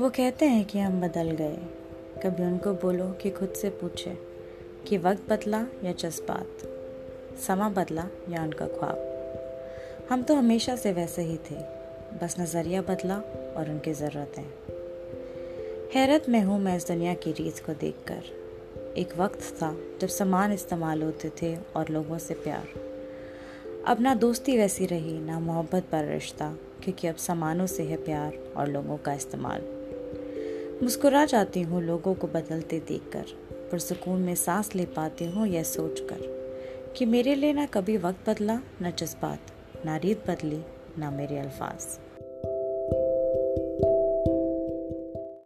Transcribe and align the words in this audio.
वो 0.00 0.10
कहते 0.10 0.46
हैं 0.46 0.64
कि 0.64 0.78
हम 0.78 1.00
बदल 1.00 1.30
गए। 1.30 1.56
कभी 2.22 2.42
उनको 2.42 2.72
बोलो 2.72 3.06
कि 3.12 3.30
खुद 3.30 3.48
से 3.48 3.68
पूछे 3.70 4.18
कि 4.88 4.98
वक्त 4.98 5.30
बदला 5.30 5.66
या 5.84 5.92
जज्बात 5.92 6.58
समा 7.46 7.68
बदला 7.68 8.06
या 8.30 8.42
उनका 8.42 8.66
ख्वाब। 8.66 10.06
हम 10.10 10.22
तो 10.22 10.34
हमेशा 10.34 10.76
से 10.76 10.92
वैसे 10.92 11.22
ही 11.22 11.36
थे, 11.36 11.54
बस 12.22 12.36
नज़रिया 12.40 12.82
बदला 12.82 13.16
और 13.56 13.70
उनकी 13.70 13.92
ज़रूरतें। 13.92 14.42
हैरत 15.94 16.28
में 16.28 16.40
हूँ 16.40 16.60
मैं 16.60 16.76
इस 16.76 16.88
दुनिया 16.88 17.14
की 17.14 17.32
रीत 17.32 17.58
को 17.58 17.74
देखकर। 17.74 18.22
एक 18.98 19.16
वक्त 19.18 19.40
था 19.40 19.76
जब 20.00 20.08
सामान 20.08 20.52
इस्तेमाल 20.52 21.02
होते 21.02 21.32
थे 21.42 21.56
और 21.76 21.88
लोगों 21.88 22.18
से 22.18 22.34
प्यार। 22.34 22.68
अब 23.86 24.00
ना 24.00 24.14
दोस्ती 24.14 24.58
वैसी 24.58 24.86
रही, 24.86 25.20
ना 25.20 25.40
मोहब्बत 25.40 25.84
पर 25.92 26.04
रिश्ता, 26.04 26.54
क्योंकि 26.82 27.06
अब 27.06 27.16
सामानों 27.16 27.66
से 27.66 27.82
है 27.82 27.96
प्यार 27.96 28.38
और 28.56 28.68
लोगों 28.68 28.96
का 28.96 29.14
इस्तेमाल। 29.14 29.83
मुस्कुरा 30.82 31.24
जाती 31.24 31.62
हूँ 31.62 31.82
लोगों 31.82 32.14
को 32.14 32.26
बदलते 32.26 32.78
देखकर, 32.80 33.24
पुरसकून 33.70 34.20
में 34.20 34.34
सांस 34.34 34.74
ले 34.74 34.86
पाती 34.86 35.24
हूँ 35.24 35.46
यह 35.46 35.62
सोचकर 35.62 36.18
कि 36.96 37.06
मेरे 37.06 37.34
लिए 37.34 37.52
ना 37.52 37.66
कभी 37.66 37.96
वक्त 37.96 38.30
बदला, 38.30 38.60
ना 38.80 38.90
जज्बात, 38.90 39.40
ना 39.86 39.96
रीत 39.96 40.30
बदली, 40.30 40.62
ना 40.98 41.10
मेरे 41.10 41.38
अल्फाज। 41.38 41.98